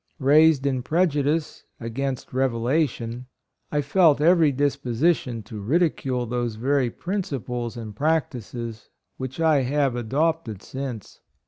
Raised 0.17 0.65
in 0.65 0.81
prejudice 0.81 1.63
against 1.79 2.33
Revelation, 2.33 3.27
I 3.71 3.81
felt 3.83 4.19
every 4.19 4.51
disposition 4.51 5.43
to 5.43 5.61
ridicule 5.61 6.25
those 6.25 6.55
very 6.55 6.89
principles 6.89 7.77
and 7.77 7.95
practices 7.95 8.89
which 9.17 9.39
I 9.39 9.61
have 9.61 9.95
adopted 9.95 10.63
since. 10.63 11.19